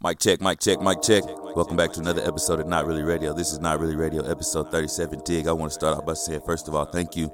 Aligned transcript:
Mic 0.00 0.20
check, 0.20 0.40
mic 0.40 0.60
check, 0.60 0.80
mic 0.80 1.02
check. 1.02 1.24
Welcome 1.56 1.76
back 1.76 1.90
to 1.94 1.98
another 1.98 2.22
episode 2.24 2.60
of 2.60 2.68
Not 2.68 2.86
Really 2.86 3.02
Radio. 3.02 3.32
This 3.32 3.50
is 3.50 3.58
Not 3.58 3.80
Really 3.80 3.96
Radio, 3.96 4.22
episode 4.30 4.70
37. 4.70 5.22
Dig, 5.24 5.48
I 5.48 5.52
want 5.52 5.72
to 5.72 5.74
start 5.74 5.98
off 5.98 6.06
by 6.06 6.14
saying, 6.14 6.42
first 6.46 6.68
of 6.68 6.76
all, 6.76 6.84
thank 6.84 7.16
you 7.16 7.32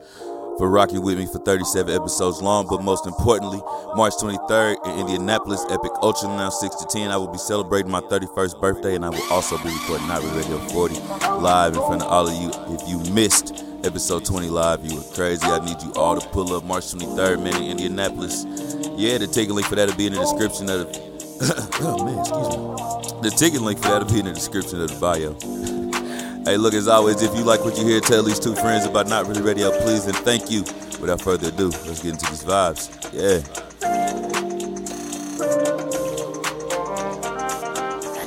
for 0.56 0.70
rocking 0.70 1.02
with 1.02 1.18
me 1.18 1.26
for 1.26 1.40
37 1.40 1.94
episodes 1.94 2.40
long. 2.40 2.66
But 2.66 2.82
most 2.82 3.06
importantly, 3.06 3.60
March 3.94 4.14
23rd 4.14 4.76
in 4.86 5.00
Indianapolis, 5.00 5.62
Epic 5.68 5.90
Ultra 6.00 6.28
Now 6.28 6.48
6 6.48 6.76
to 6.76 6.86
10. 6.86 7.10
I 7.10 7.18
will 7.18 7.28
be 7.28 7.36
celebrating 7.36 7.90
my 7.90 8.00
31st 8.00 8.58
birthday, 8.58 8.94
and 8.94 9.04
I 9.04 9.10
will 9.10 9.30
also 9.30 9.58
be 9.58 9.68
recording 9.68 10.08
Not 10.08 10.22
Really 10.22 10.38
Radio 10.38 10.58
40 10.68 10.94
live 11.42 11.74
in 11.74 11.80
front 11.80 12.00
of 12.00 12.08
all 12.08 12.26
of 12.26 12.32
you. 12.32 12.50
If 12.74 12.88
you 12.88 13.12
missed 13.12 13.62
episode 13.84 14.24
20 14.24 14.48
live, 14.48 14.82
you 14.86 14.96
were 14.96 15.04
crazy. 15.12 15.44
I 15.44 15.62
need 15.62 15.82
you 15.82 15.92
all 15.96 16.18
to 16.18 16.26
pull 16.28 16.56
up 16.56 16.64
March 16.64 16.84
23rd, 16.84 17.44
man, 17.44 17.62
in 17.62 17.72
Indianapolis. 17.72 18.46
Yeah, 18.96 19.18
the 19.18 19.26
ticket 19.26 19.54
link 19.54 19.66
for 19.66 19.74
that 19.74 19.90
will 19.90 19.96
be 19.96 20.06
in 20.06 20.14
the 20.14 20.20
description 20.20 20.70
of 20.70 20.90
the 20.90 21.13
Oh, 21.40 22.04
man, 22.04 22.18
excuse 22.18 22.48
me. 22.48 23.22
The 23.22 23.30
ticket 23.36 23.60
link 23.60 23.78
for 23.78 23.88
that'll 23.88 24.08
be 24.08 24.20
in 24.20 24.26
the 24.26 24.32
description 24.32 24.80
of 24.80 24.88
the 24.88 25.00
bio. 25.00 25.34
hey, 26.44 26.56
look, 26.56 26.74
as 26.74 26.88
always, 26.88 27.22
if 27.22 27.34
you 27.36 27.42
like 27.42 27.64
what 27.64 27.76
you 27.76 27.86
hear, 27.86 28.00
tell 28.00 28.22
these 28.22 28.38
two 28.38 28.54
friends 28.54 28.86
about 28.86 29.08
Not 29.08 29.26
Really 29.26 29.42
Radio, 29.42 29.70
please, 29.82 30.06
and 30.06 30.16
thank 30.18 30.50
you. 30.50 30.62
Without 31.00 31.20
further 31.20 31.48
ado, 31.48 31.68
let's 31.86 32.02
get 32.02 32.12
into 32.12 32.26
these 32.30 32.44
vibes. 32.44 32.90
Yeah. 33.12 33.40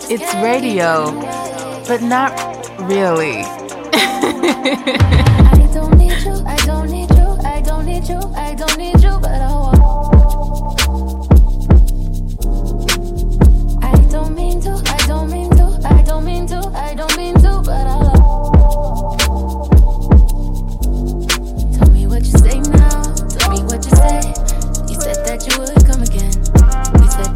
It's 0.10 0.34
radio, 0.36 1.12
but 1.88 2.02
not 2.02 2.32
really. 2.88 3.42
I 3.94 5.70
don't 5.74 5.98
need 5.98 6.22
you, 6.24 6.44
I 6.46 6.56
don't 6.66 6.90
need 6.90 7.10
you, 7.12 7.38
I 7.44 7.62
don't 7.62 7.86
need 7.86 8.08
you, 8.08 8.20
I 8.36 8.56
don't 8.56 8.78
need 8.78 9.02
you, 9.02 9.20
but 9.20 9.42
I 9.42 9.52
want. 9.54 9.77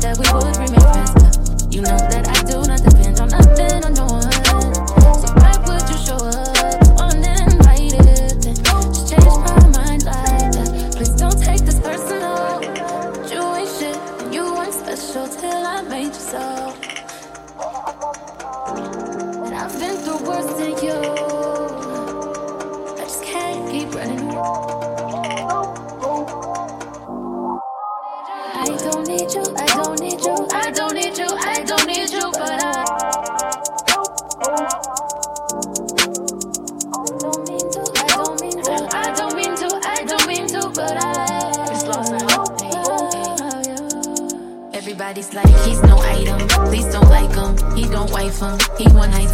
That 0.01 0.17
we 0.17 0.25
would 0.33 0.57
remain 0.57 0.81
friends. 0.81 1.13
But 1.13 1.73
you 1.73 1.81
know 1.81 1.97
that 1.97 2.27
I 2.27 2.41
do 2.49 2.57
not 2.65 2.81
depend 2.81 3.19
on 3.21 3.29
nothing 3.29 3.85
or 3.85 3.91
no 3.93 4.05
one. 4.09 4.31
So 5.21 5.29
why 5.37 5.53
would 5.65 5.85
you 5.89 5.97
show 6.01 6.17
up 6.17 6.57
uninvited? 6.99 8.41
Just 8.41 9.09
change 9.09 9.37
my 9.45 9.55
mind 9.69 10.03
like 10.05 10.51
that. 10.57 10.93
Please 10.95 11.13
don't 11.21 11.37
take 11.39 11.61
this 11.61 11.79
personal. 11.79 12.61
You 13.29 13.41
ain't 13.55 13.69
shit, 13.77 13.97
and 14.21 14.33
you 14.33 14.43
weren't 14.53 14.73
special 14.73 15.27
till 15.27 15.65
I 15.65 15.81
made 15.83 16.13
you 16.17 16.25
so. 16.33 16.73
And 19.45 19.53
I've 19.55 19.79
been 19.79 19.95
through 20.01 20.21
worse 20.27 20.60
him. 48.41 48.59
He 48.77 48.85
one 48.93 49.13
item. 49.13 49.30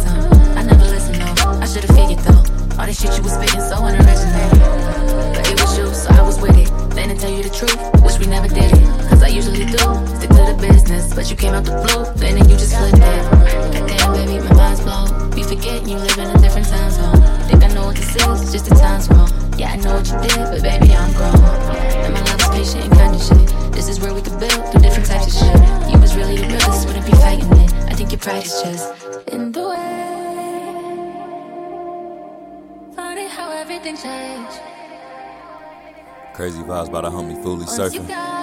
By 37.56 37.64
the 37.64 37.66
homie 37.66 37.66
Fully 37.66 37.66
Once 37.66 37.94
you 37.94 38.00
surfing. 38.00 38.37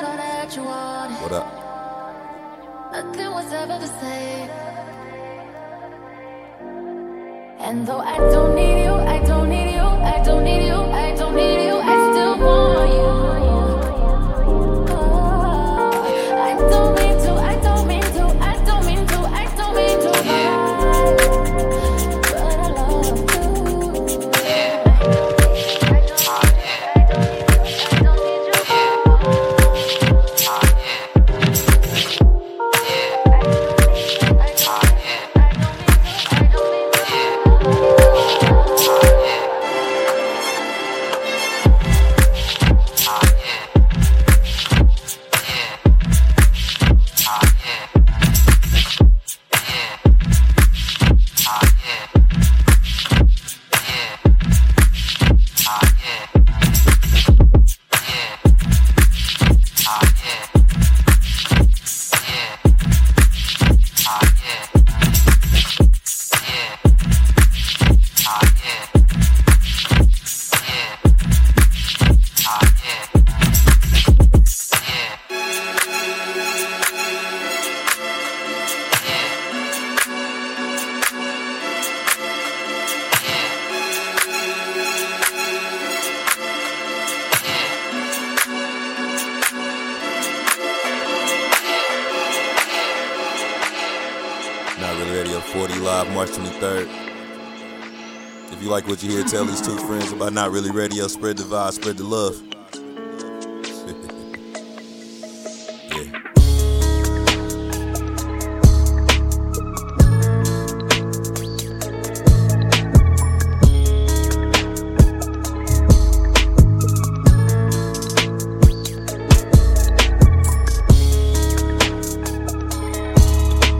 Not 100.35 100.51
Really 100.51 100.69
Radio. 100.69 101.07
Spread 101.07 101.37
the 101.37 101.43
vibe, 101.43 101.71
spread 101.71 101.95
the 101.95 102.03
love. 102.03 102.35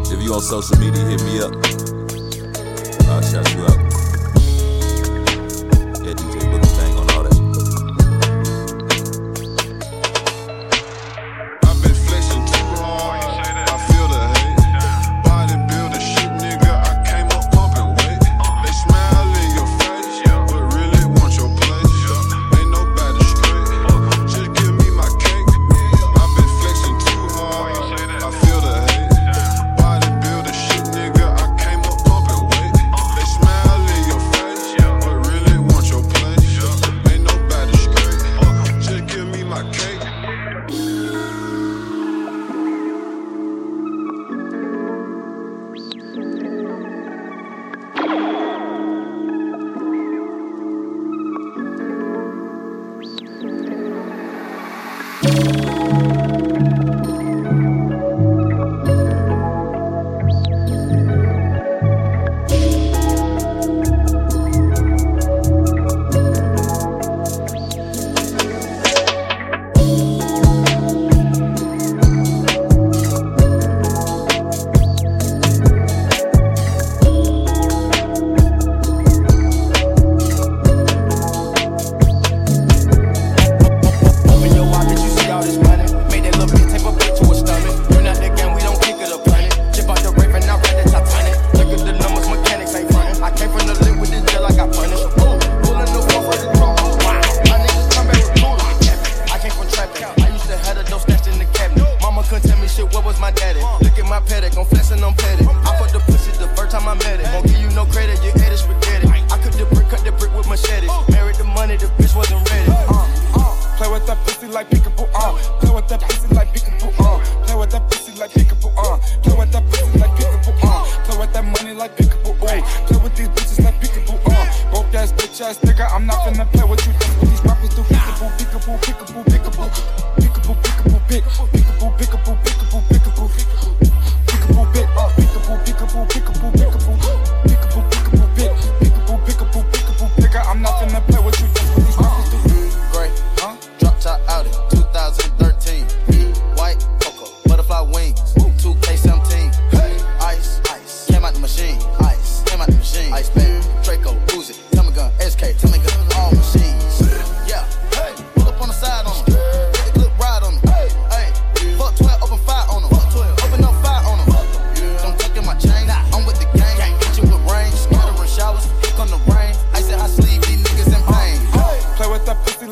If 0.10 0.24
you 0.24 0.34
on 0.34 0.40
social 0.40 0.78
media, 0.78 1.04
hit 1.04 1.22
me 1.24 1.42
up. 1.42 1.75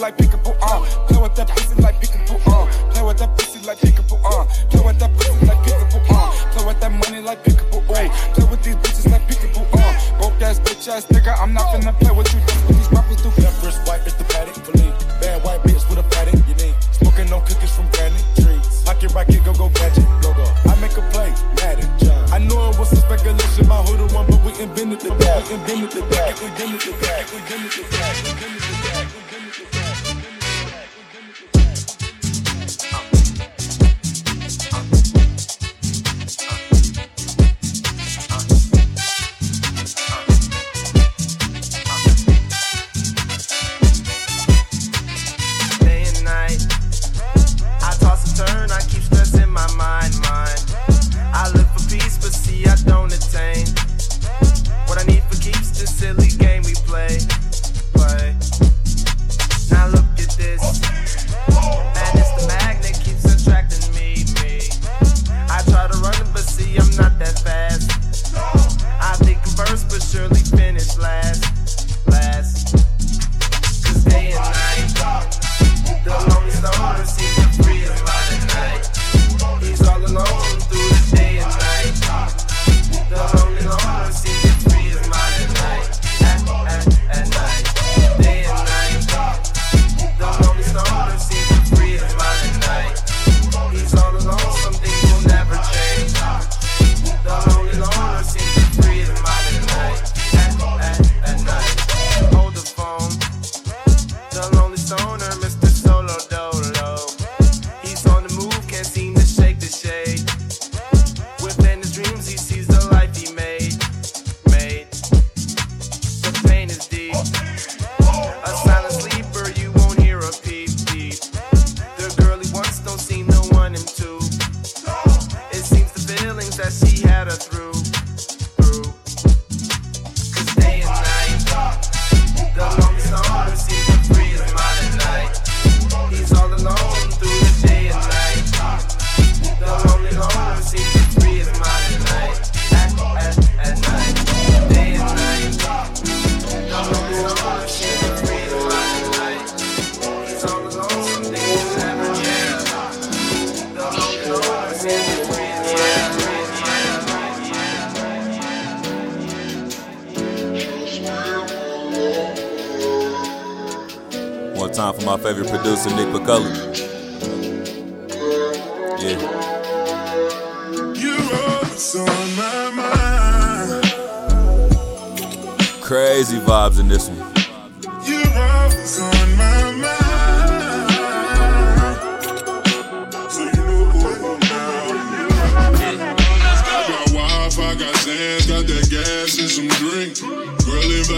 like 0.04 0.18
pick 0.18 0.34
up. 0.34 0.43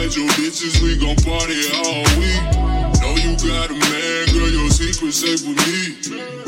at 0.05 0.15
your 0.15 0.27
bitches, 0.38 0.81
we 0.83 0.95
gon' 0.97 1.15
party 1.25 1.65
all 1.74 2.05
week. 2.21 2.43
Know 3.01 3.17
you 3.25 3.33
got 3.41 3.71
a 3.71 3.77
man, 3.89 4.25
girl, 4.38 4.50
your 4.53 4.69
secret 4.69 5.13
safe 5.13 5.41
with 5.47 5.57
me. 5.65 5.97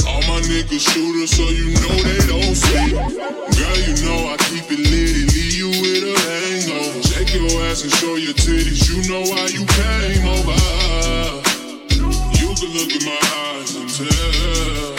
All 0.05 0.21
my 0.29 0.39
niggas 0.45 0.85
shooters, 0.85 1.31
so 1.33 1.43
you 1.49 1.73
know 1.81 1.95
they 2.05 2.21
don't 2.29 2.53
sleep. 2.53 2.93
Girl, 2.93 3.77
you 3.81 3.95
know 4.05 4.29
I 4.29 4.37
keep 4.45 4.69
it 4.69 4.77
lit 4.77 5.15
and 5.17 5.33
leave 5.33 5.55
you 5.57 5.69
with 5.69 6.05
a 6.05 6.15
hangover. 6.21 7.01
Shake 7.01 7.33
your 7.33 7.49
ass 7.65 7.81
and 7.81 7.91
show 7.93 8.15
your 8.15 8.33
titties, 8.33 8.85
you 8.89 9.01
know 9.09 9.21
why 9.25 9.47
you 9.49 9.65
came 9.65 10.27
over. 10.37 10.57
You 12.37 12.53
can 12.53 12.69
look 12.77 12.93
in 12.93 13.05
my 13.05 13.19
eyes 13.33 13.75
and 13.75 13.89
tell. 13.89 14.96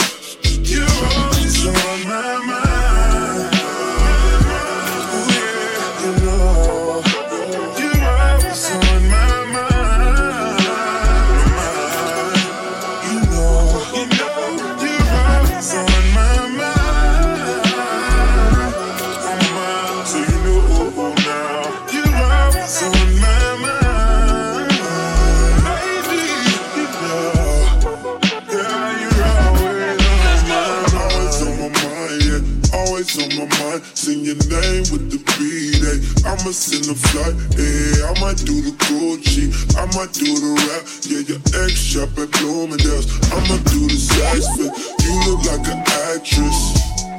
Send 36.59 36.91
a 36.91 36.95
flight, 36.99 37.39
yeah. 37.55 38.11
I 38.11 38.19
might 38.19 38.43
do 38.43 38.59
the 38.59 38.75
Gucci, 38.83 39.47
I 39.79 39.87
might 39.95 40.11
do 40.11 40.27
the 40.27 40.59
rap. 40.67 40.83
Yeah, 41.07 41.23
your 41.23 41.39
ex 41.63 41.79
shop 41.79 42.11
at 42.19 42.35
Bloomingdale's. 42.35 43.07
I'ma 43.31 43.63
do 43.71 43.87
the 43.87 43.95
sex 43.95 44.43
fit. 44.59 44.75
You 45.07 45.15
look 45.31 45.47
like 45.47 45.63
an 45.71 45.87
actress. 46.11 46.59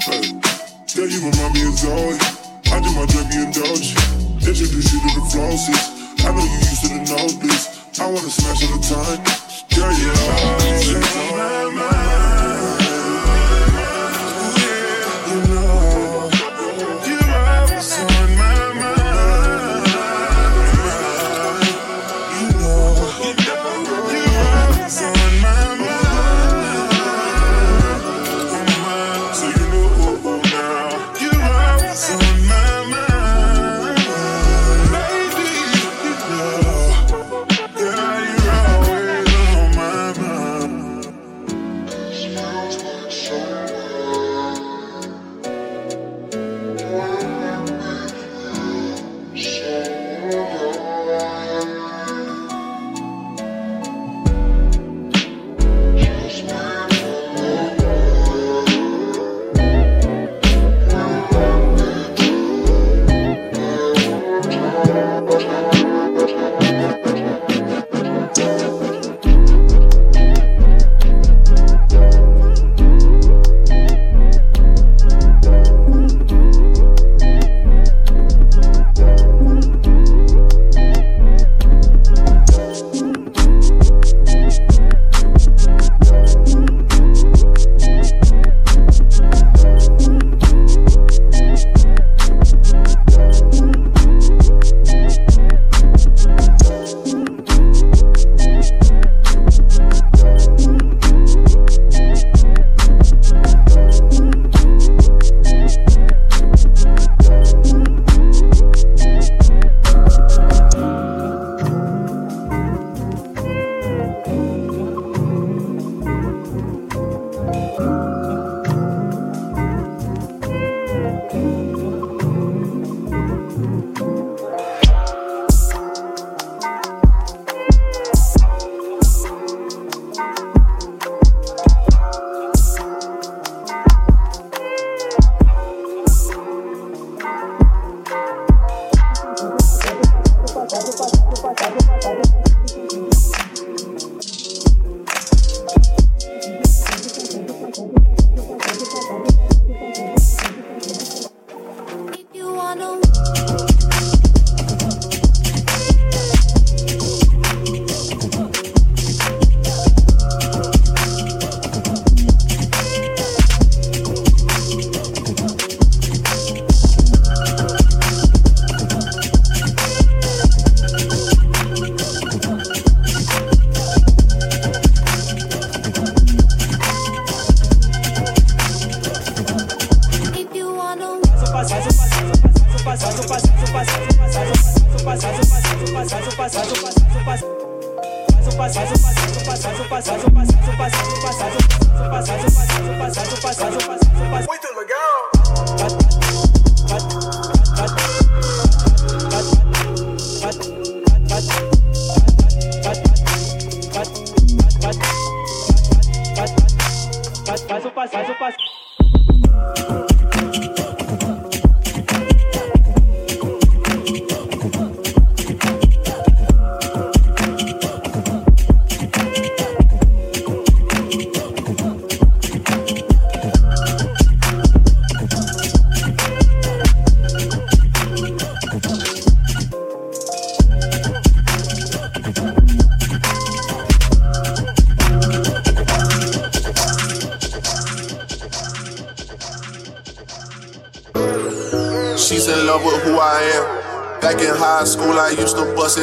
Hey. 0.03 0.36
Yeah, 0.91 1.08
you 1.08 1.24
remind 1.24 1.55
me 1.55 1.72
of 1.72 1.79
Zoe. 1.79 2.19
I 2.67 2.84
do 2.84 2.91
my 2.91 3.08
drug, 3.08 3.31
you 3.31 3.48
indulge. 3.48 3.96
Introduce 4.43 4.91
you 4.91 5.00
to 5.08 5.10
the 5.15 5.24
flosses. 5.31 5.88
I 6.19 6.36
know 6.36 6.43
you 6.43 6.60
used 6.60 6.84
to 6.84 6.89
the 6.91 7.01
nosebleeds. 7.08 7.96
I 7.96 8.12
wanna 8.12 8.27
smash 8.27 8.67
all 8.67 8.75
the 8.75 8.84
time. 8.91 9.24
Girl, 9.72 9.93
you're 10.03 10.19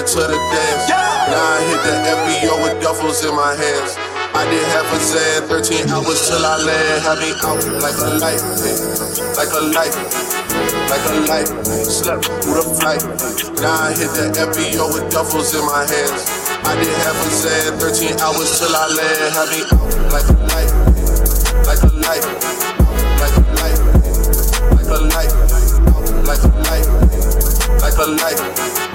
for 0.04 0.20
the 0.20 0.36
night. 0.36 0.86
767 27.86 28.16
minutes. 28.16 28.85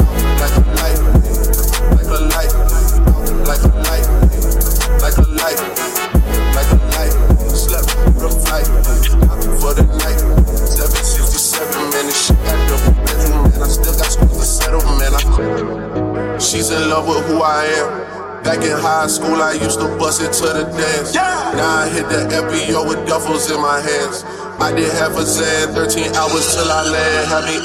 High 18.82 19.08
school, 19.08 19.42
I 19.42 19.54
used 19.54 19.80
to 19.80 19.88
bust 19.98 20.22
it 20.22 20.34
to 20.42 20.48
the 20.54 20.64
dance. 20.74 21.14
Now 21.14 21.86
I 21.86 21.90
hit 21.90 22.10
the 22.10 22.26
FBO 22.34 22.88
with 22.88 23.08
duffels 23.08 23.54
in 23.54 23.62
my 23.62 23.80
hands. 23.80 24.26
I 24.60 24.74
did 24.74 24.92
half 24.94 25.18
a 25.18 25.24
Zan, 25.24 25.74
13 25.74 26.14
hours 26.16 26.54
till 26.54 26.70
I 26.70 26.84
land. 26.90 27.28
Had 27.30 27.46
me 27.46 27.58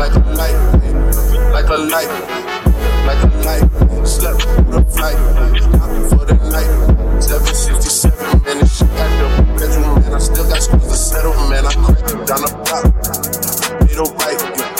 like 0.00 0.14
a 0.16 0.20
light, 0.32 0.56
like 1.52 1.68
a 1.68 1.76
light, 1.76 2.08
like 3.06 3.22
a 3.22 3.28
light. 3.44 3.68
Slept 4.06 4.46
with 4.66 4.80
a 4.80 4.84
flight, 4.90 5.16
for 6.08 6.24
the 6.24 6.34
night. 6.50 7.22
767, 7.22 8.42
man, 8.44 8.58
this 8.58 8.78
shit 8.78 8.88
at 8.96 9.10
the 9.20 9.28
bedroom, 9.60 9.94
man. 10.00 10.14
I 10.14 10.18
still 10.18 10.48
got 10.48 10.62
schools 10.62 10.88
to 10.88 10.96
settle, 10.96 11.34
man. 11.48 11.66
I 11.66 11.72
cracked 11.72 12.26
down 12.26 12.42
the 12.42 12.50
block, 12.64 12.84
made 13.84 14.00
a 14.00 14.06
right, 14.18 14.40
yeah. 14.56 14.72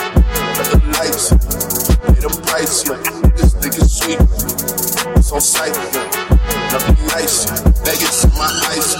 Got 0.56 0.66
the 0.72 0.78
lights, 0.96 1.30
made 2.08 2.24
a 2.24 2.30
price, 2.42 2.88
yeah 2.88 3.21
psychic, 4.18 5.22
so 5.22 5.38
psychic. 5.38 5.92
Nothing 6.72 7.06
nice, 7.08 7.44
Vegas 7.84 8.24
my 8.36 8.48
eyes. 8.70 8.96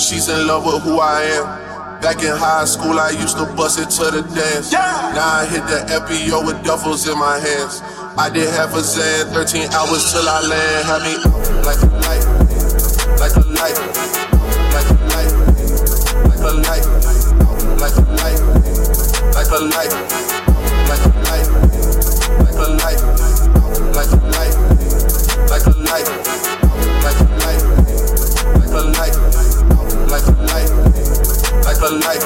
She's 0.00 0.28
in 0.28 0.46
love 0.46 0.64
with 0.64 0.82
who 0.82 1.00
I 1.00 1.22
am. 1.22 1.68
Back 2.00 2.22
in 2.22 2.30
high 2.30 2.64
school, 2.64 2.98
I 2.98 3.10
used 3.10 3.36
to 3.38 3.44
bust 3.56 3.80
it 3.80 3.90
to 3.98 4.10
the 4.10 4.22
dance. 4.22 4.72
Now 4.72 5.42
I 5.42 5.46
hit 5.46 5.66
the 5.66 5.84
FBO 5.90 6.46
with 6.46 6.56
duffels 6.64 7.10
in 7.10 7.18
my 7.18 7.38
hands. 7.38 7.82
I 8.16 8.30
did 8.30 8.48
half 8.50 8.74
a 8.74 8.80
Zan, 8.80 9.32
13 9.34 9.68
hours 9.72 10.12
till 10.12 10.28
I 10.28 10.40
land. 10.46 10.86
Had 10.86 11.02
me 11.02 11.14
a 11.14 11.28
light, 11.66 11.82
like 13.18 13.34
a 13.34 13.42
light, 13.50 13.76
like 14.72 14.86
a 14.86 15.00
light, 15.10 15.34
like 16.30 16.38
a 16.40 16.54
light, 16.54 16.86
like 17.78 17.96
a 17.96 18.04
light, 18.16 18.40
like 19.34 19.50
a 19.50 19.58
light, 19.58 19.92
like 20.94 21.02
a 21.02 21.10
light, 21.18 21.50
like 22.38 22.58
a 22.58 22.70
light. 22.78 23.07
A 31.88 31.90
light, 31.90 32.22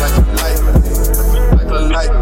like 0.00 0.16
a 0.16 0.22
light, 0.38 0.60
like 1.56 1.66
a 1.66 1.80
light. 1.94 2.12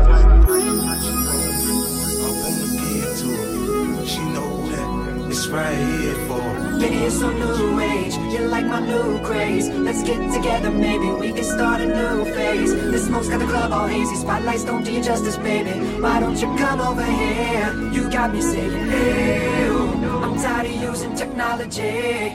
She 4.06 4.20
know 4.32 4.66
that 4.70 5.28
it's 5.30 5.46
right 5.48 5.76
here 5.76 6.14
for. 6.26 6.40
Baby, 6.80 6.96
it's 7.04 7.18
so 7.18 7.30
new 7.30 7.80
age. 7.80 8.14
You're 8.32 8.48
like 8.48 8.64
my 8.64 8.80
new 8.80 9.18
craze. 9.22 9.68
Let's 9.68 10.02
get 10.02 10.32
together, 10.32 10.70
maybe 10.70 11.11
we 11.11 11.32
can 11.32 11.44
start 11.44 11.82
a 11.82 11.87
new 11.87 12.24
phase. 12.32 12.72
The 12.72 12.98
smoke's 12.98 13.28
got 13.28 13.40
the 13.40 13.46
club 13.46 13.72
all 13.72 13.87
hazy. 13.87 14.16
Spotlights 14.16 14.64
don't 14.64 14.84
do 14.84 14.92
you 14.92 15.02
justice, 15.02 15.37
baby. 15.37 15.78
Why 16.00 16.18
don't 16.18 16.40
you 16.40 16.48
come 16.56 16.80
over 16.80 17.04
here? 17.04 17.74
You 17.92 18.11
got 18.11 18.32
me 18.32 18.40
saying, 18.40 18.72
ew. 18.72 19.76
I'm 20.24 20.37
tired 20.37 20.66
of 20.66 20.82
using 20.82 21.14
technology. 21.14 22.30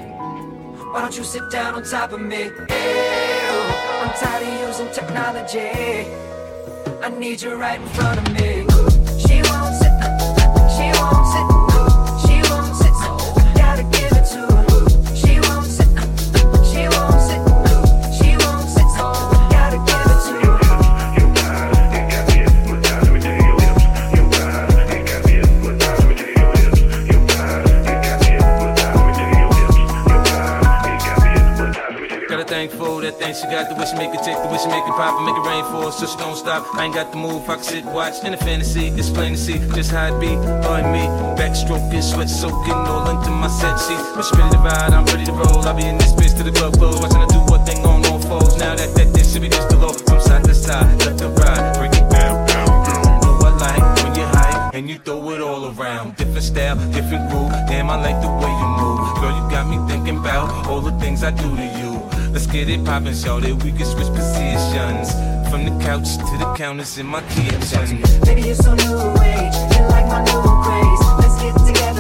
Why 0.91 1.02
don't 1.02 1.17
you 1.17 1.23
sit 1.23 1.49
down 1.49 1.73
on 1.73 1.84
top 1.84 2.12
of 2.12 2.21
me? 2.21 2.43
Ew, 2.43 3.33
I'm 4.04 4.10
tired 4.20 4.46
of 4.46 4.68
using 4.68 4.92
technology. 4.92 6.12
I 7.02 7.10
need 7.18 7.42
you 7.42 7.56
right 7.56 7.80
in 7.80 7.88
front 7.88 8.20
of 8.20 8.34
me. 8.34 8.66
She 9.18 9.39
won't 9.48 9.76
sit, 9.80 9.96
she 10.76 10.92
won't 11.00 11.26
sit, 11.32 11.62
she 33.44 33.50
got 33.52 33.68
the 33.68 33.76
wish 33.76 33.92
make 33.94 34.16
it 34.16 34.24
tick, 34.24 34.40
the 34.40 34.48
wish 34.48 34.64
make 34.72 34.88
it 34.88 34.96
pop 34.96 35.20
and 35.20 35.26
make 35.28 35.36
it 35.36 35.44
rain 35.44 35.64
for 35.68 35.84
her 35.84 35.92
so 35.92 36.08
she 36.08 36.16
don't 36.18 36.36
stop. 36.36 36.64
I 36.76 36.86
ain't 36.86 36.96
got 36.96 37.12
the 37.12 37.18
move, 37.18 37.44
I 37.50 37.56
can 37.56 37.64
sit 37.64 37.86
watch 37.86 38.24
in 38.24 38.34
a 38.34 38.38
fantasy. 38.38 38.88
It's 38.96 39.10
plain 39.10 39.34
to 39.34 39.38
see 39.38 39.60
just 39.76 39.92
how 39.92 40.16
it 40.16 40.20
be. 40.20 40.32
And 40.32 40.88
me, 40.96 41.04
backstroking, 41.36 42.02
sweat 42.02 42.30
soaking 42.30 42.80
all 42.88 43.10
into 43.12 43.30
my 43.32 43.50
set 43.50 43.76
sheet. 43.84 44.00
When 44.16 44.24
she 44.24 44.34
ready 44.40 44.56
to 44.56 44.64
ride, 44.64 44.94
I'm 44.94 45.06
ready 45.12 45.26
to 45.26 45.34
roll. 45.34 45.60
I'll 45.68 45.76
be 45.76 45.84
in 45.84 45.98
this 45.98 46.14
bitch 46.14 46.36
till 46.36 46.46
the 46.46 46.56
club 46.56 46.74
close, 46.80 47.00
watching 47.02 47.20
her 47.20 47.28
do 47.28 47.40
what 47.52 47.68
thing 47.68 47.84
on 47.84 48.06
all 48.06 48.20
fours. 48.20 48.56
Now 48.58 48.76
that 48.76 48.96
that 48.96 49.14
dish 49.14 49.34
should 49.34 49.42
be 49.42 49.50
just 49.50 49.68
below, 49.70 49.92
from 49.92 50.22
side 50.22 50.44
to 50.46 50.56
side, 50.56 50.88
left 51.04 51.20
to 51.20 51.28
right, 51.28 51.76
break 51.76 51.92
it 51.92 52.08
down, 52.10 52.48
I 52.48 53.52
like 53.60 54.04
when 54.04 54.16
you 54.16 54.24
hype 54.24 54.74
and 54.74 54.90
you 54.90 54.98
throw 55.00 55.20
it 55.32 55.42
all 55.42 55.68
around. 55.76 56.16
Different 56.16 56.44
style, 56.44 56.78
different 56.92 57.30
groove. 57.30 57.52
Damn, 57.68 57.90
I 57.90 58.00
like 58.00 58.22
the 58.24 58.32
way 58.32 58.52
you 58.62 58.68
move. 58.80 59.04
Girl, 59.20 59.36
you 59.36 59.44
got 59.52 59.68
me 59.68 59.78
thinking 59.92 60.18
about 60.18 60.66
all 60.68 60.80
the 60.80 60.96
things 61.00 61.24
I 61.24 61.32
do 61.32 61.56
to 61.56 61.68
you. 61.80 61.93
Let's 62.34 62.48
get 62.48 62.67
it 62.67 62.84
poppin', 62.84 63.13
shout 63.13 63.43
it. 63.43 63.54
We 63.63 63.72
can 63.72 63.86
switch 63.86 64.08
positions. 64.08 65.12
From 65.52 65.65
the 65.65 65.84
couch 65.86 66.17
to 66.17 66.38
the 66.41 66.52
counters 66.58 66.98
in 66.98 67.06
my 67.06 67.22
kitchen. 67.30 68.02
Baby, 68.26 68.41
you're 68.41 68.56
so 68.56 68.74
new 68.74 68.98
age. 69.22 69.54
You're 69.78 69.88
like 69.93 70.08
my 70.10 70.26
new 70.26 70.41
craze. 70.65 71.04
Let's 71.22 71.38
get 71.39 71.54
together, 71.67 71.93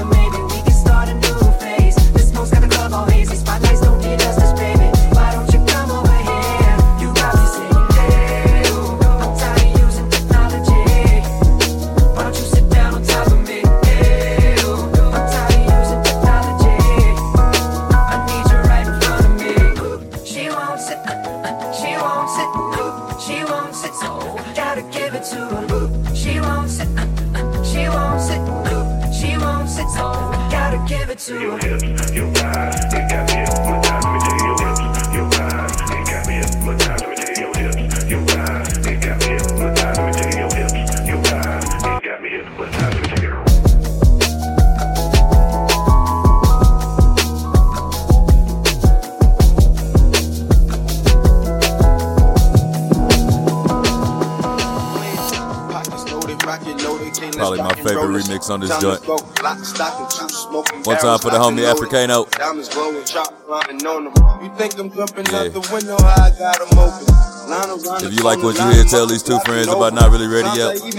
on 58.53 58.59
this 58.59 58.77
joint. 58.79 59.01
One 59.07 60.97
time 60.97 61.19
for 61.19 61.31
the 61.31 61.39
homie 61.41 61.65
Africano. 61.65 62.29
Diamonds 62.31 62.69
glowing, 62.69 63.03
chop 63.05 63.33
flying 63.45 63.85
on 63.85 64.05
them. 64.05 64.43
You 64.43 64.55
think 64.57 64.77
I'm 64.77 64.91
jumping 64.91 65.25
Yeah. 65.31 65.39
out 65.39 65.53
the 65.53 65.61
window? 65.73 65.97
I 65.97 66.31
got. 66.37 67.23
Line 67.43 67.69
around 67.69 68.03
If 68.03 68.13
you 68.13 68.23
like 68.23 68.41
what 68.41 68.57
you 68.57 68.65
hear, 68.71 68.83
tell 68.85 69.05
these 69.05 69.21
two 69.23 69.37
friends 69.41 69.67
about 69.67 69.93
Not 69.93 70.11
Really 70.11 70.27
Radio. 70.27 70.73
Spread 70.75 70.93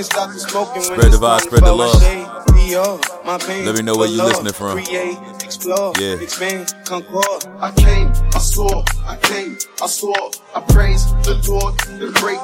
Spread 0.83 1.12
the 1.12 1.19
vibe, 1.19 1.40
spread 1.40 1.64
the 1.64 1.73
love. 1.73 2.03
Let 3.25 3.49
Let 3.64 3.77
me 3.77 3.83
know 3.83 3.97
where 3.97 4.09
you 4.09 4.23
listening 4.23 4.53
from. 4.53 4.83
Create, 4.85 5.17
explore, 5.43 5.93
Yeah. 5.99 6.14
expand, 6.21 6.75
concord. 6.85 7.47
I 7.61 7.71
came, 7.73 8.12
I 8.35 8.38
saw, 8.38 8.83
I 9.07 9.17
came, 9.17 9.57
I 9.83 9.87
saw, 9.87 10.31
I 10.55 10.61
praise 10.61 11.07
the 11.25 11.40
Lord, 11.49 11.79
the 12.01 12.11
great, 12.21 12.40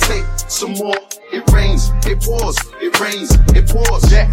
take 0.00 0.24
some 0.48 0.72
more. 0.72 0.98
It 1.32 1.46
rains, 1.52 1.90
it 2.06 2.20
pours, 2.20 2.56
it 2.80 2.98
rains, 3.00 3.30
it 3.54 3.68
pours. 3.68 4.10
Yeah, 4.10 4.28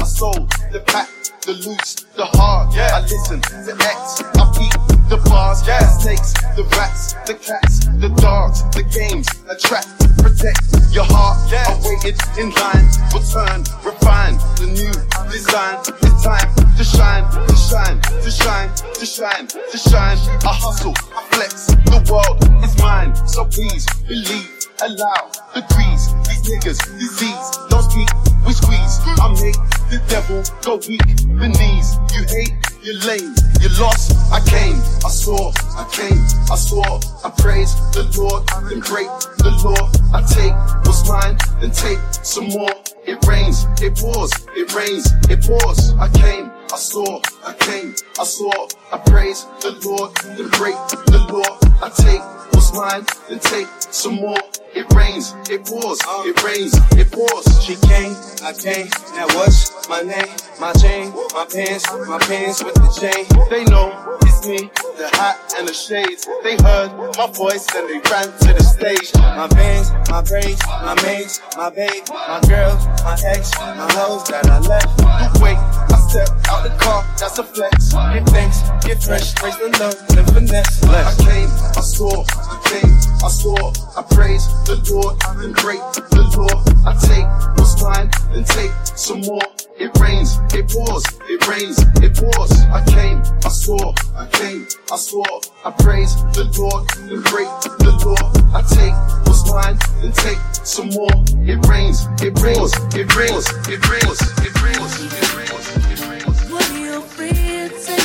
I 0.00 0.04
sold 0.04 0.50
the 0.72 0.80
pack, 0.86 1.08
the 1.42 1.52
loose, 1.52 1.94
the 2.16 2.24
hard. 2.24 2.74
Yeah, 2.74 2.90
I 2.94 3.00
listen 3.02 3.40
to 3.40 3.72
X, 3.72 4.22
I 4.38 4.44
beat 4.56 4.92
the 5.08 5.18
bars, 5.28 5.66
yeah. 5.66 5.80
the 5.80 5.86
snakes, 6.00 6.32
the 6.56 6.64
rats, 6.76 7.12
the 7.26 7.34
cats, 7.34 7.86
the 8.00 8.08
dogs, 8.16 8.64
the 8.72 8.82
games, 8.82 9.28
attract, 9.50 9.88
protect 10.18 10.62
your 10.90 11.04
heart. 11.04 11.36
Yeah. 11.52 11.68
I 11.68 11.76
waited 11.84 12.16
in 12.40 12.48
line, 12.56 12.88
return, 13.12 13.60
refine 13.84 14.40
the 14.56 14.72
new 14.72 14.94
design. 15.28 15.84
It's 16.00 16.22
time 16.24 16.48
to 16.76 16.84
shine, 16.84 17.28
to 17.28 17.56
shine, 17.56 18.00
to 18.00 18.30
shine, 18.30 18.70
to 18.72 19.04
shine, 19.04 19.46
to 19.46 19.76
shine. 19.76 20.18
I 20.48 20.52
hustle, 20.56 20.94
I 21.12 21.20
flex, 21.36 21.66
the 21.92 22.00
world 22.08 22.40
is 22.64 22.72
mine. 22.80 23.14
So 23.26 23.44
please 23.44 23.84
believe, 24.08 24.48
allow 24.80 25.30
the 25.54 25.62
grease. 25.74 26.12
These 26.28 26.42
niggas, 26.48 26.80
disease, 26.98 27.48
don't 27.68 27.82
speak, 27.84 28.08
we 28.46 28.52
we 28.52 28.56
squeeze. 28.56 29.00
I 29.18 29.28
make 29.40 29.56
the 29.88 30.00
devil 30.08 30.42
go 30.62 30.76
weak. 30.88 31.00
The 31.40 31.48
knees, 31.48 31.96
you 32.12 32.22
hate, 32.28 32.54
you're 32.82 33.00
lame, 33.08 33.34
you 33.60 33.68
lost. 33.80 34.12
I 34.32 34.40
came, 34.40 34.76
I 35.04 35.08
saw, 35.08 35.52
I 35.76 35.88
came, 35.90 36.20
I 36.50 36.56
saw. 36.56 37.00
I 37.24 37.30
praise 37.30 37.74
the 37.92 38.04
Lord, 38.16 38.46
then 38.68 38.80
break 38.80 39.08
the 39.38 39.52
law. 39.64 39.88
I 40.12 40.20
take 40.28 40.54
what's 40.84 41.08
mine, 41.08 41.36
then 41.60 41.70
take 41.70 41.98
some 42.22 42.48
more. 42.48 42.72
It 43.06 43.24
rains, 43.26 43.66
it 43.80 43.96
pours, 43.96 44.32
it 44.54 44.74
rains, 44.74 45.06
it 45.30 45.40
pours. 45.42 45.92
I 45.94 46.08
came, 46.08 46.50
I 46.72 46.76
saw, 46.76 47.20
I 47.44 47.52
came, 47.54 47.94
I 48.18 48.24
saw. 48.24 48.68
I 48.92 48.98
praise 48.98 49.46
the 49.60 49.72
Lord, 49.88 50.14
the 50.36 50.44
great, 50.52 50.76
the 51.08 51.24
Lord. 51.32 51.48
I 51.80 51.88
take 51.88 52.20
what's 52.52 52.74
mine, 52.74 53.06
then 53.28 53.38
take 53.38 53.66
some 53.90 54.16
more. 54.16 54.36
It 54.74 54.84
rains, 54.94 55.34
it 55.48 55.64
pours, 55.64 56.00
it 56.24 56.42
rains, 56.42 56.72
it 56.96 57.10
pours. 57.12 57.44
She 57.64 57.76
came, 57.88 58.16
I 58.44 58.52
came. 58.52 58.88
Now 59.16 59.26
what's 59.36 59.88
my 59.88 60.02
name? 60.02 60.32
My 60.60 60.72
chain, 60.74 61.12
my 61.32 61.46
pants, 61.48 61.84
my 62.08 62.18
pants 62.20 62.62
with 62.62 62.74
the 62.74 62.88
chain. 62.92 63.24
They 63.48 63.64
know 63.64 63.92
it's 64.22 64.46
me, 64.46 64.70
the 64.96 65.08
hat 65.16 65.40
and 65.56 65.68
the 65.68 65.74
shades. 65.74 66.28
They 66.42 66.56
heard 66.60 66.92
my 67.16 67.28
voice 67.32 67.66
and 67.74 67.88
they 67.88 68.00
ran 68.08 68.28
to 68.28 68.52
the 68.52 68.62
stage. 68.62 69.12
My 69.16 69.48
bands, 69.48 69.90
my 70.10 70.22
braids, 70.22 70.60
my 70.68 70.94
mates, 71.02 71.40
my 71.56 71.70
babe, 71.70 72.04
my 72.12 72.40
girl, 72.48 72.76
my 73.04 73.16
ex, 73.24 73.52
my 73.58 73.88
hoes 73.96 74.24
that 74.28 74.46
I 74.48 74.58
left. 74.60 74.88
You 75.00 75.42
wait, 75.42 75.56
I 75.56 75.98
step 76.08 76.28
out 76.48 76.64
the 76.64 76.74
car, 76.80 77.04
that's 77.18 77.38
a 77.38 77.44
flex. 77.44 77.92
Get 77.92 78.24
thanks, 78.30 78.60
get 78.84 79.02
fresh, 79.02 79.34
raise 79.42 79.56
the 79.58 79.68
love, 79.78 79.96
and 80.18 80.26
finesse. 80.32 80.82
I 80.84 81.14
came, 81.24 81.50
I 81.76 81.80
saw, 81.80 82.24
I 82.36 82.58
came, 82.66 82.94
I 83.22 83.28
saw, 83.28 83.72
I 83.96 84.02
praise 84.14 84.46
the 84.66 84.76
Lord, 84.90 85.16
and 85.42 85.54
break 85.54 85.80
the 86.10 86.22
law. 86.36 86.56
I 86.86 86.92
take 86.98 87.26
what's 87.58 87.80
mine, 87.82 88.10
and 88.34 88.46
take 88.46 88.72
some 88.96 89.20
more. 89.22 89.42
It 89.78 89.90
rains, 89.98 90.38
it 90.54 90.68
pours, 90.68 91.04
it 91.28 91.46
rains, 91.46 91.78
it 92.02 92.14
pours. 92.14 92.52
I 92.70 92.84
came, 92.86 93.22
I 93.44 93.48
saw, 93.48 93.94
I 94.16 94.26
came, 94.26 94.66
I 94.90 94.96
saw. 94.96 95.24
I 95.64 95.70
praise 95.70 96.14
the 96.34 96.44
Lord, 96.58 96.86
and 96.98 97.22
break 97.24 97.48
the 97.78 97.92
law. 98.02 98.22
I 98.54 98.62
take 98.62 98.94
what's 99.26 99.48
mine, 99.50 99.78
and 100.02 100.14
take 100.14 100.38
some 100.64 100.90
more. 100.90 101.12
It 101.46 101.64
rains, 101.66 102.06
it 102.22 102.34
rains, 102.40 102.72
it 102.94 103.08
rains, 103.14 103.46
it 103.68 103.80
rains, 103.86 104.18
it 104.38 104.52
rains, 104.60 104.90
it 104.98 105.28
rains, 105.34 105.64
it 105.90 106.00
rains. 106.08 106.50
What 106.50 106.66
do 106.68 106.78
your 106.78 107.00
friends 107.00 108.01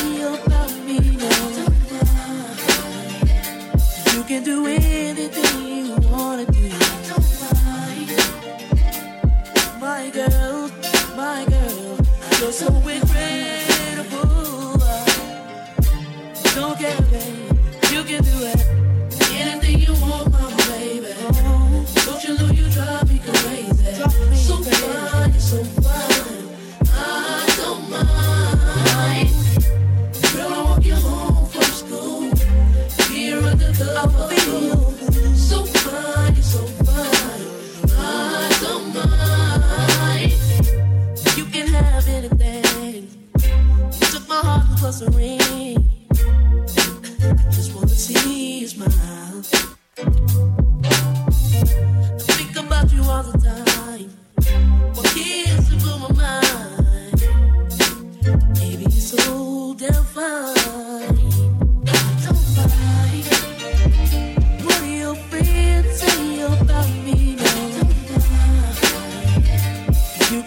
can 4.28 4.44
do 4.44 4.68
anything 4.68 5.88
you 5.88 5.96
wanna 6.12 6.46
do. 6.48 6.70
My 9.80 10.10
girl, 10.10 10.70
my 11.16 11.46
girl, 11.46 11.98
you're 12.42 12.52
so 12.52 12.68
incredible. 12.68 13.07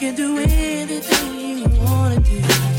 Can 0.00 0.14
do 0.14 0.38
anything 0.38 1.58
you 1.58 1.68
wanna 1.84 2.18
do. 2.20 2.69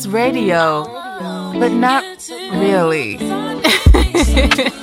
It's 0.00 0.06
radio, 0.06 0.84
but 1.60 1.68
not 1.72 2.26
really. 2.54 3.18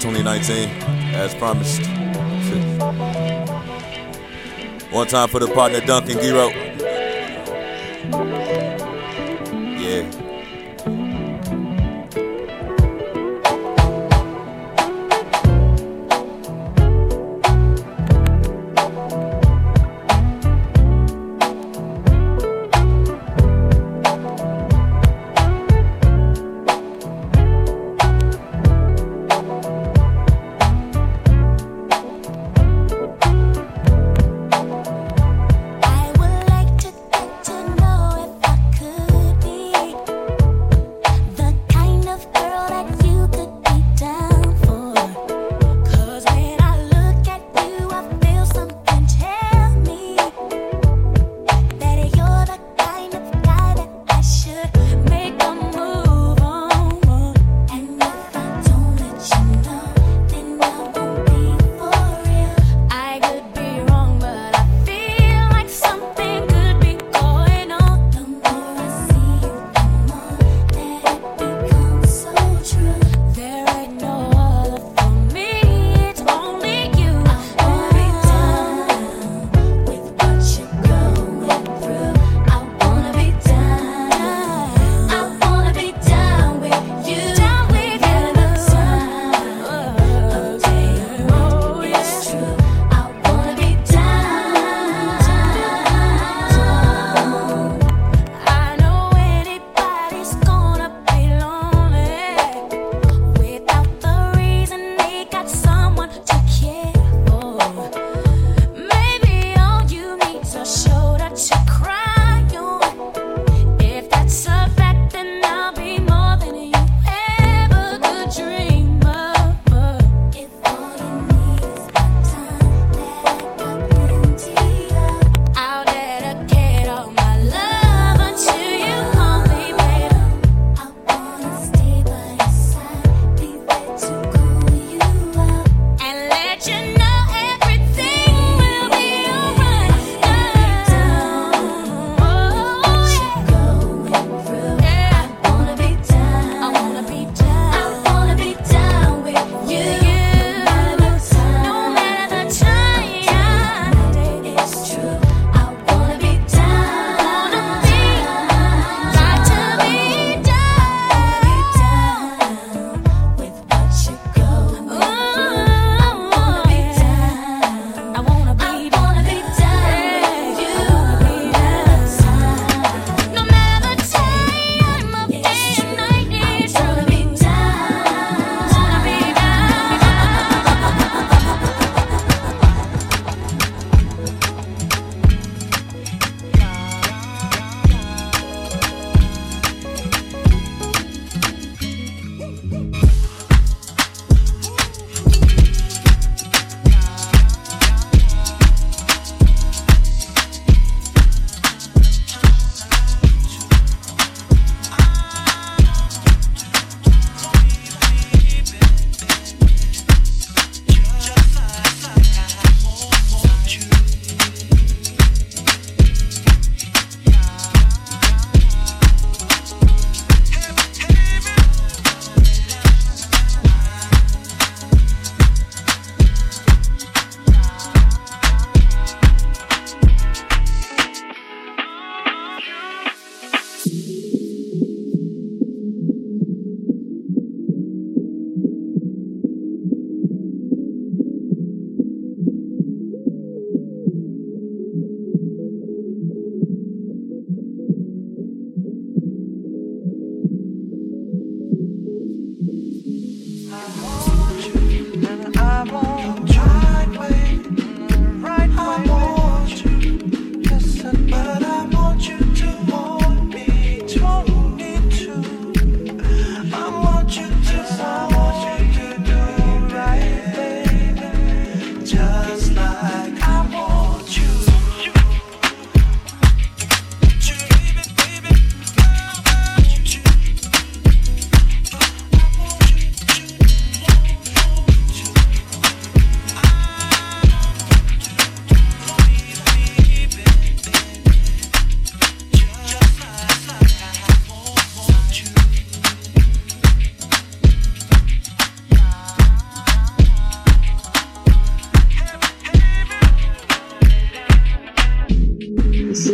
2019, 0.00 0.68
as 1.14 1.34
promised. 1.34 1.82
One 4.90 5.06
time 5.06 5.28
for 5.28 5.38
the 5.38 5.46
partner, 5.54 5.80
Duncan 5.80 6.18
Giro. 6.18 6.69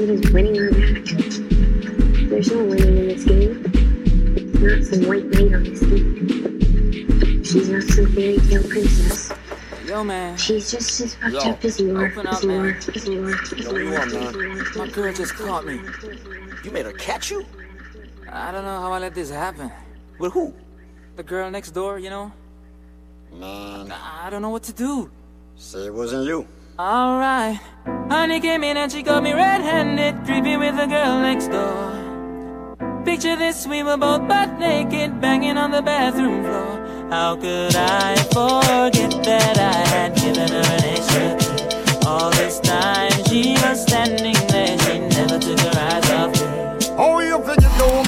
She's 0.06 0.30
winning 0.30 0.54
her 0.54 0.70
back. 0.70 1.04
There's 2.30 2.52
no 2.52 2.62
winning 2.62 2.96
in 2.96 3.08
this 3.08 3.24
game. 3.24 3.72
It's 4.36 4.60
not 4.60 4.84
some 4.84 5.08
white 5.08 5.24
knight 5.24 5.52
on 5.52 5.64
this 5.64 5.80
game. 5.80 7.42
She's 7.42 7.68
not 7.68 7.82
some 7.82 8.06
fairy 8.12 8.38
tale 8.38 8.62
princess. 8.68 9.32
Yo, 9.84 10.04
man. 10.04 10.36
She's 10.36 10.70
just 10.70 11.00
as 11.00 11.16
fucked 11.16 11.32
Yo, 11.32 11.40
up 11.40 11.64
as 11.64 11.80
you 11.80 11.96
are. 11.96 12.06
Open 12.06 12.26
up, 12.28 12.44
man. 12.44 12.76
As 12.94 13.08
you 13.08 13.26
are. 13.26 13.30
Yo, 13.56 13.76
you 13.76 13.94
are, 13.96 14.06
man? 14.06 14.64
My 14.76 14.86
girl 14.86 15.12
just 15.12 15.34
caught 15.34 15.66
me. 15.66 15.80
You 16.62 16.70
made 16.70 16.86
her 16.86 16.92
catch 16.92 17.32
you? 17.32 17.44
I 18.30 18.52
don't 18.52 18.64
know 18.64 18.80
how 18.80 18.92
I 18.92 19.00
let 19.00 19.12
this 19.12 19.28
happen. 19.28 19.72
With 20.20 20.32
who? 20.32 20.54
The 21.16 21.24
girl 21.24 21.50
next 21.50 21.72
door, 21.72 21.98
you 21.98 22.10
know? 22.10 22.30
Man. 23.32 23.90
I 23.90 24.30
don't 24.30 24.42
know 24.42 24.50
what 24.50 24.62
to 24.64 24.72
do. 24.72 25.10
Say 25.56 25.86
it 25.86 25.94
wasn't 25.94 26.26
you. 26.26 26.46
Alright. 26.78 27.58
Honey 28.10 28.38
came 28.38 28.62
in 28.62 28.76
and 28.76 28.92
she 28.92 29.02
got 29.02 29.22
me 29.22 29.32
red 29.32 29.62
handed, 29.62 30.26
creepy 30.26 30.58
with 30.58 30.76
the 30.76 30.84
girl 30.84 31.20
next 31.20 31.48
door. 31.48 33.02
Picture 33.02 33.34
this, 33.34 33.66
we 33.66 33.82
were 33.82 33.96
both 33.96 34.28
butt 34.28 34.58
naked, 34.58 35.18
banging 35.18 35.56
on 35.56 35.70
the 35.70 35.80
bathroom 35.80 36.44
floor. 36.44 37.08
How 37.10 37.36
could 37.36 37.74
I 37.74 38.16
forget 38.16 39.24
that 39.24 39.56
I 39.56 39.88
had 39.88 40.16
given 40.16 40.50
her 40.50 40.66
an 40.76 40.84
extra 40.84 41.36
key? 41.38 42.06
All 42.06 42.30
this 42.32 42.60
time 42.60 43.24
she 43.24 43.54
was 43.62 43.80
standing 43.80 44.36
there, 44.48 44.78
she 44.80 44.98
never 44.98 45.38
took 45.38 45.58
her 45.58 45.72
eyes 45.80 46.10
off 46.10 46.32
me. 46.34 46.96
How 46.98 47.20
you 47.20 47.38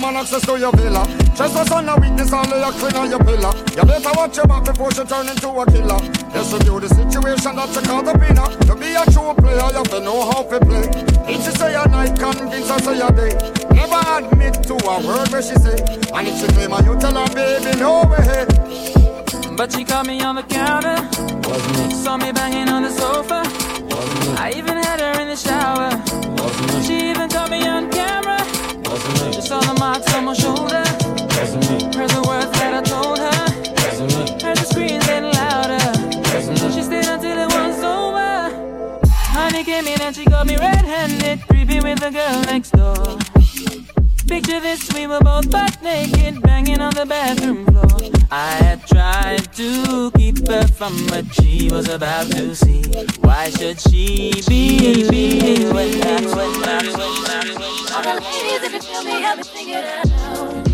woman 0.09 0.23
access 0.23 0.43
to 0.47 0.59
your 0.59 0.73
villa? 0.73 1.05
Was 1.39 1.71
on 1.71 1.89
a 1.89 1.93
all 1.93 2.01
of 2.01 2.59
your 2.59 2.73
clean 2.73 2.97
on 2.97 3.11
your 3.11 3.19
pillar. 3.21 3.53
You 3.77 3.85
better 3.85 4.13
watch 4.17 4.37
your 4.37 4.47
back 4.47 4.65
before 4.65 4.91
she 4.91 5.05
turn 5.05 5.29
into 5.29 5.49
a 5.49 5.67
killer. 5.67 6.01
Yes, 6.33 6.53
you 6.65 6.81
the 6.81 6.89
situation 6.89 7.57
that 7.57 7.75
you 7.75 7.83
call 7.83 8.03
the 8.03 8.13
winner. 8.17 8.49
To 8.67 8.75
be 8.75 8.95
a 8.95 9.05
true 9.13 9.35
player, 9.35 9.69
you 9.69 9.81
have 9.81 9.91
to 9.91 10.01
know 10.01 10.31
how 10.31 10.43
to 10.43 10.59
play. 10.61 10.89
If 11.29 11.45
she 11.45 11.51
say 11.53 11.75
a 11.75 11.87
night, 11.89 12.19
convince 12.19 12.69
her 12.69 12.79
say 12.79 13.01
a 13.01 13.09
day. 13.13 13.35
Never 13.73 14.01
admit 14.17 14.55
to 14.65 14.75
a 14.75 14.95
word 15.07 15.29
where 15.29 15.43
she 15.43 15.55
say. 15.57 15.79
And 16.13 16.29
if 16.29 16.41
she 16.41 16.47
claim 16.57 16.73
you 16.85 16.99
tell 16.99 17.15
her, 17.15 17.29
baby, 17.35 17.79
no 17.79 18.05
way. 18.09 18.47
But 19.57 19.73
she 19.73 19.85
caught 19.85 20.07
me 20.07 20.21
on 20.23 20.37
the 20.37 20.43
counter. 20.43 20.97
Wasn't 21.49 21.77
me. 21.79 21.95
Saw 21.95 22.17
me 22.17 22.33
banging 22.33 22.69
on 22.69 22.83
the 22.83 22.91
sofa. 22.91 23.43
Wasn't 23.91 24.21
me. 24.21 24.37
I 24.37 24.53
even 24.57 24.77
had 24.77 25.01
her 25.01 25.21
in 25.21 25.29
the 25.29 25.37
shower. 25.37 25.91
Wasn't 26.41 26.75
me. 26.75 26.83
She 26.87 27.11
even 27.11 27.29
caught 27.29 27.51
me 27.51 27.67
on 27.67 27.91
camera. 27.91 28.28
Saw 29.49 29.61
the 29.61 29.81
marks 29.81 30.13
on 30.13 30.27
my 30.27 30.35
shoulder. 30.35 30.85
Me. 31.57 31.81
Heard 31.97 32.11
the 32.11 32.23
words 32.29 32.51
that 32.59 32.75
I 32.75 32.83
told 32.83 33.19
her. 33.19 33.47
Me. 34.05 34.45
Heard 34.45 34.59
the 34.59 34.65
screams 34.67 35.07
getting 35.07 35.33
louder. 35.33 35.81
Me. 36.51 36.71
She 36.71 36.83
stayed 36.83 37.07
until 37.07 37.39
it 37.39 37.51
was 37.55 37.83
over. 37.83 39.09
Honey 39.33 39.65
came 39.65 39.87
in 39.87 40.03
and 40.03 40.15
she 40.15 40.27
got 40.27 40.47
me 40.47 40.59
red-handed, 40.59 41.41
creepy 41.49 41.81
with 41.81 41.99
the 41.99 42.11
girl 42.11 42.43
next 42.43 42.73
door. 42.73 43.38
Picture 44.29 44.61
this, 44.61 44.93
we 44.93 45.07
were 45.07 45.21
both 45.21 45.51
butt 45.51 45.83
naked, 45.83 46.43
banging 46.43 46.81
on 46.81 46.93
the 46.93 47.07
bathroom 47.07 47.65
floor. 47.65 48.11
I 48.31 48.51
had 48.63 48.87
tried 48.87 49.51
to 49.55 50.11
keep 50.19 50.47
her 50.49 50.67
from 50.69 50.93
what 51.07 51.25
she 51.35 51.71
was 51.73 51.89
about 51.89 52.31
to 52.33 52.55
see. 52.55 52.83
Why 53.23 53.49
should 53.49 53.81
she 53.81 54.43
be 54.47 55.09
be 55.09 55.65
when 55.73 55.99
that's 56.01 56.35
when 56.35 56.61
that's 56.61 56.97
when 56.97 57.25
that's 57.25 57.59
when 57.59 57.95
All 57.95 58.03
the 58.03 58.21
ladies, 58.21 58.63
if 58.65 58.73
you 58.75 58.81
tell 58.81 59.05
me, 59.05 59.23
help 59.23 59.39
me 59.39 59.43
sing 59.45 59.69
it 59.71 60.68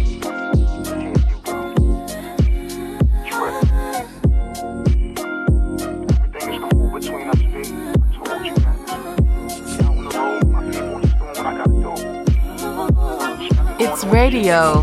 It's 13.86 14.02
radio, 14.06 14.80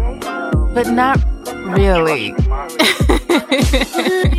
but 0.76 0.88
not 0.88 1.18
really. 1.76 2.36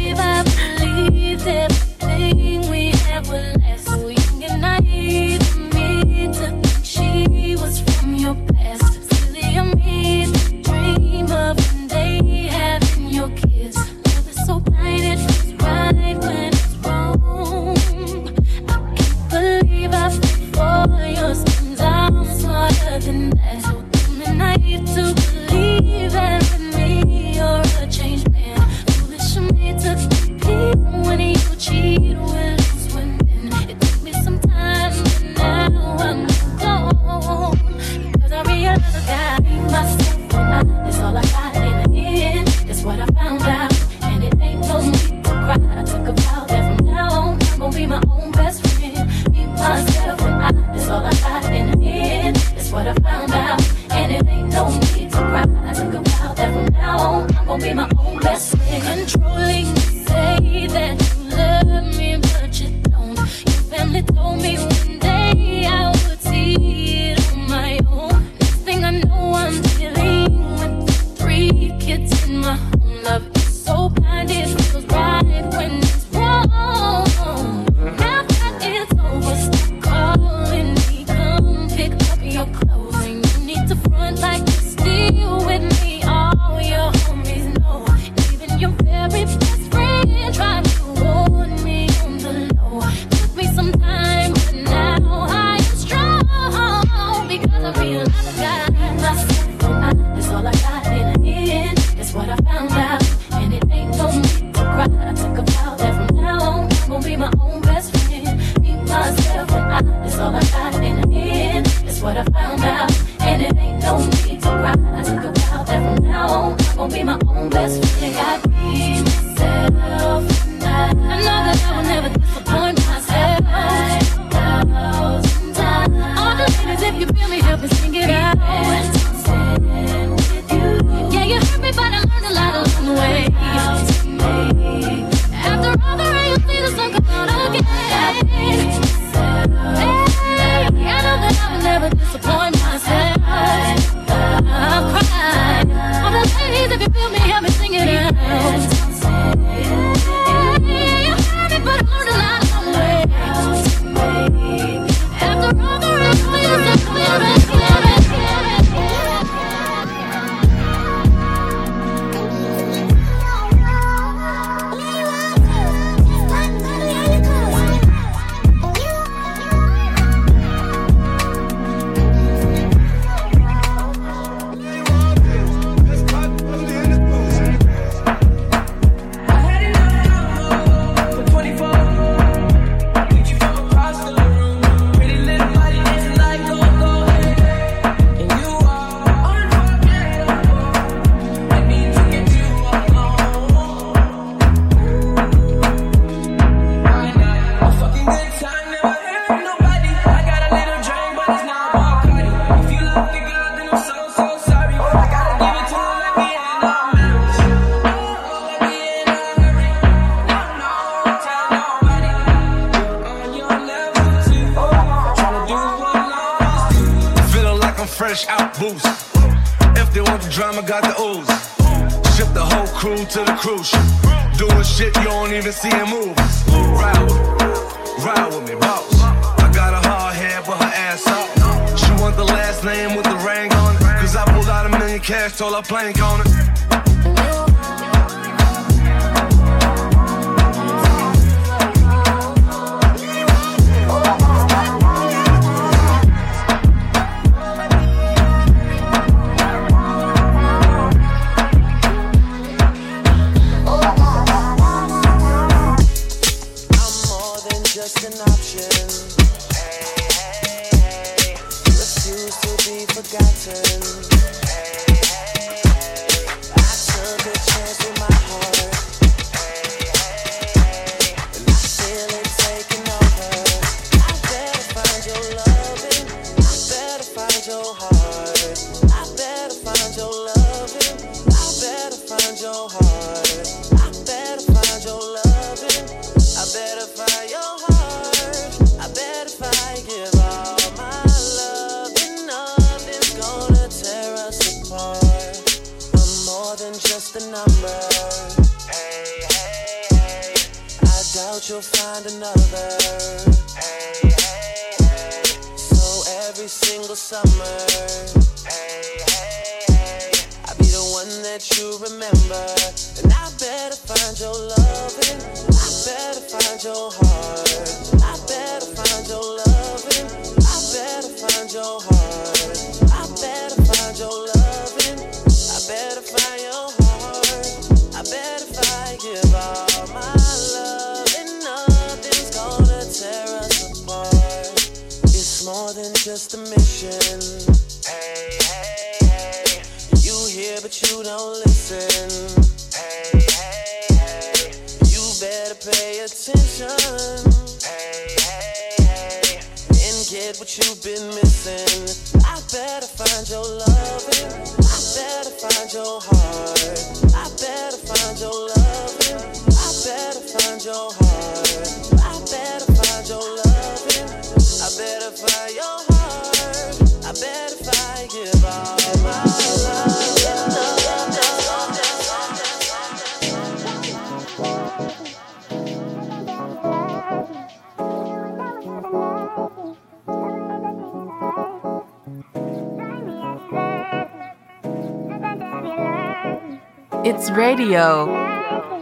It's 235.05 236.71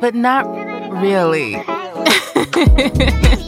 but 0.01 0.15
not 0.15 0.47
really. 1.01 1.55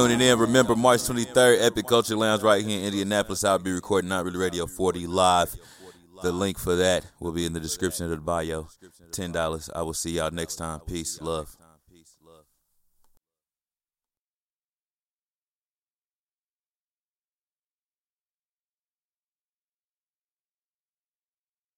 tuning 0.00 0.26
in. 0.26 0.38
Remember, 0.38 0.74
March 0.74 1.00
23rd, 1.00 1.62
Epic 1.62 1.86
Culture 1.86 2.16
Lounge 2.16 2.42
right 2.42 2.64
here 2.64 2.78
in 2.78 2.86
Indianapolis. 2.86 3.44
I'll 3.44 3.58
be 3.58 3.70
recording 3.70 4.08
Not 4.08 4.24
Really 4.24 4.38
Radio 4.38 4.66
40 4.66 5.06
live. 5.06 5.54
The 6.22 6.32
link 6.32 6.58
for 6.58 6.74
that 6.76 7.04
will 7.20 7.32
be 7.32 7.44
in 7.44 7.52
the 7.52 7.60
description 7.60 8.06
of 8.06 8.10
the 8.10 8.16
bio. 8.16 8.68
$10. 9.10 9.70
I 9.74 9.82
will 9.82 9.92
see 9.92 10.12
y'all 10.12 10.30
next 10.30 10.56
time. 10.56 10.80
Peace, 10.80 11.20
love. 11.20 11.54